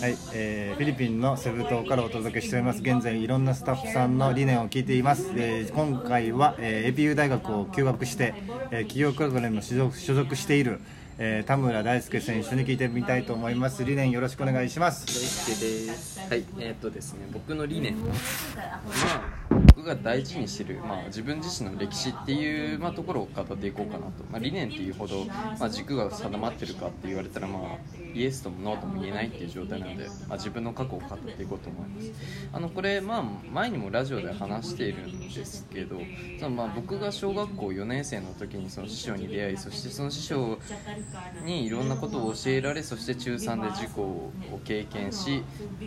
[0.00, 2.80] はい、えーフィリピンのセブ島からお届けしております。
[2.80, 8.34] 現在いろんなスタッフさんの理念を聞いています、えー今回は、えー APU 大学を休学して、
[8.70, 10.80] えー企業クラブにも所属所属している、
[11.18, 13.84] えー田村大輔選手に聞いてみたいと思います。
[13.84, 15.06] 理念よろしくお願いします。
[15.06, 16.20] 大輔です。
[16.20, 18.12] はいえーっとですね僕の理念ま
[18.58, 18.80] あ
[19.76, 27.62] 僕が大事にしてる、まあ、自分自身の歴史っていう、まあ、ところを語っていこうかなと、まあ、理念っていうほど、まあ、軸が定まってるかって言われたら、まあ、
[28.14, 32.12] イエスともノーとも言えないっていう状態なので、まあ、自分の過去を語っていこうと思います。
[32.54, 36.00] あのこれ、まあ、前にもラジオで話しているんですけど
[36.40, 40.58] その、まあ、僕が小学校4年生の時にその師匠に出会いそしてその師匠
[41.44, 44.32] にいろんなことを教えられそして中3で事故を
[44.64, 45.42] 経験し、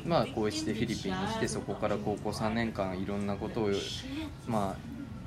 [0.05, 3.79] まあ、こうしてフィリピンに来てそこから高校3年間いろんなことを、
[4.48, 4.76] ま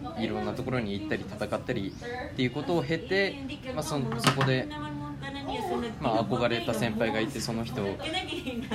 [0.06, 1.95] あ、いろんなところに行ったり戦ったり
[2.33, 3.37] っていうことを経て、
[3.75, 4.69] まあ、そそこで、
[6.01, 7.83] まあ、憧れた先輩がいてその人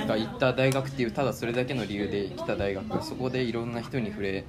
[0.06, 3.02] が行った大学っていうただそれだけの理由で来た大学。
[3.02, 4.44] そこでいろんな人に触れ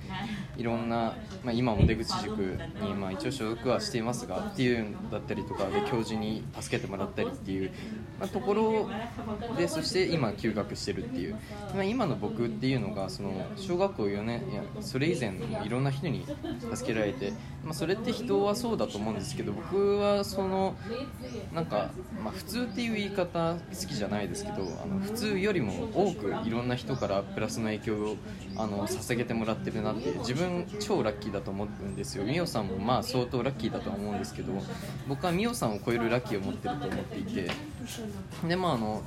[0.57, 2.41] いろんな、まあ、今も出口塾
[2.81, 7.71] に、まあ、一応所属はしていますがっていうのだったりとかで教授に助けてもらったりっていう、
[8.19, 8.89] まあ、ところ
[9.57, 11.35] でそして今休学してるっていう、
[11.73, 16.25] まあ、今の僕っていうのがその小学校4年いやそれ以前もいろんな人に
[16.73, 17.31] 助けられて、
[17.63, 20.75] まあ、それって人はそうだと思うんですけど僕はその
[21.53, 21.91] なんか、
[22.23, 28.17] まあ、普通っていう言い方好きじゃないですけどあの普通よりも多くいろんな人からプラスの影響を
[28.57, 32.25] あの捧げてもらってるなって自分超ラッキーだと思うんですよ。
[32.25, 34.51] 美桜さんもまあ相当ラッキーだとは思うんですけど
[35.07, 37.49] 僕は美桜さんを超えるラッキーを持ってると思っていて
[38.47, 39.01] でまああの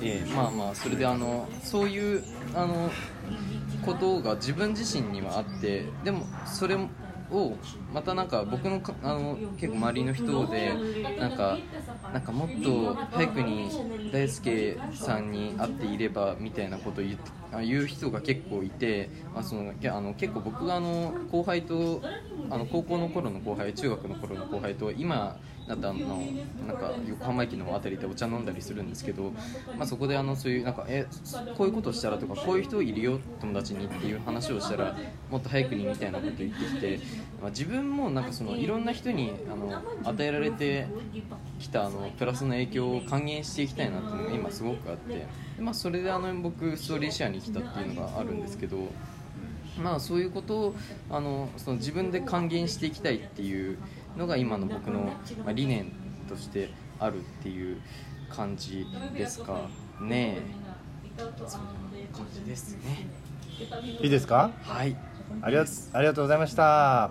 [0.00, 2.22] えーまあまあそれであのそういう
[2.54, 2.90] あの
[3.84, 6.76] ことが自分自身にはあってでもそれ
[7.30, 7.56] を
[7.92, 10.72] またなんか僕のあの結構周りの人で
[11.18, 11.58] なんか
[12.12, 13.70] なんかもっと早くに
[14.12, 17.18] 大輔さんに会っていればみたいなことを言う
[17.52, 22.02] あ言う人が結構いて、まあ、そのあの結構僕があの後輩と
[22.50, 25.36] あの高校の頃の後輩中学の頃の後輩と今
[25.66, 26.20] だってあの
[26.66, 29.32] なんか横浜駅の辺りでお茶飲んだりするんですけど、
[29.78, 31.06] まあ、そこであのそういうなんかえ
[31.56, 34.96] こういうことしたらとかこういう人いるよ友達にっていう話をしたら
[35.30, 37.00] もっと早くにみたいなこと言ってきて、
[37.40, 40.86] まあ、自分もなんかそのいろんな人にあの与えられて
[41.58, 45.26] きたあのプラスの影響を還元していきたいなっていうのが今すごくあって、
[45.58, 48.76] まあ、それであの僕ストーリーシェアに来たっていうのがあるんですけど。
[49.82, 50.74] まあそういうことを
[51.10, 53.78] あのその自分で還元していきたいっていう
[54.16, 55.00] のが今の僕の、
[55.44, 55.92] まあ、理念
[56.28, 56.70] として
[57.00, 57.80] あるっていう
[58.30, 59.68] 感じですか
[60.00, 60.38] ね。
[61.18, 61.36] そんな
[62.12, 63.06] 感じですね。
[64.00, 64.50] いいですか？
[64.62, 64.96] はい。
[65.42, 67.10] ありがありがとうございました